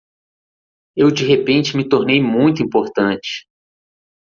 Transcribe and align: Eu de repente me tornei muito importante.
Eu 0.95 1.11
de 1.11 1.23
repente 1.27 1.77
me 1.77 1.87
tornei 1.87 2.19
muito 2.23 2.63
importante. 2.63 3.45